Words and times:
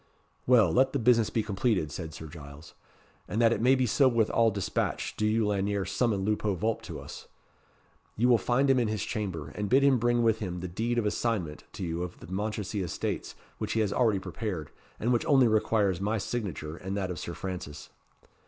"Well, 0.47 0.71
let 0.71 0.93
the 0.93 0.97
business 0.97 1.29
be 1.29 1.43
completed," 1.43 1.91
said 1.91 2.11
Sir 2.11 2.25
Giles; 2.25 2.73
"and 3.27 3.39
that 3.39 3.53
it 3.53 3.61
may 3.61 3.75
be 3.75 3.85
so 3.85 4.07
with 4.07 4.31
all 4.31 4.49
dispatch, 4.49 5.15
do 5.15 5.27
you, 5.27 5.45
Lanyere, 5.45 5.85
summon 5.85 6.25
Lupo 6.25 6.55
Vulp 6.55 6.81
to 6.81 6.99
us. 6.99 7.27
You 8.17 8.27
will 8.27 8.39
find 8.39 8.67
him 8.67 8.79
in 8.79 8.87
his 8.87 9.03
chamber, 9.03 9.49
and 9.49 9.69
bid 9.69 9.83
him 9.83 9.99
bring 9.99 10.23
with 10.23 10.39
him 10.39 10.61
the 10.61 10.67
deed 10.67 10.97
of 10.97 11.05
assignment 11.05 11.65
to 11.73 11.83
you 11.83 12.01
of 12.01 12.19
the 12.19 12.25
Mounchensey 12.25 12.81
estates 12.81 13.35
which 13.59 13.73
he 13.73 13.81
has 13.81 13.93
already 13.93 14.17
prepared, 14.17 14.71
and 14.99 15.13
which 15.13 15.23
only 15.27 15.47
requires 15.47 16.01
my 16.01 16.17
signature 16.17 16.75
and 16.75 16.97
that 16.97 17.11
of 17.11 17.19
Sir 17.19 17.35
Francis." 17.35 17.91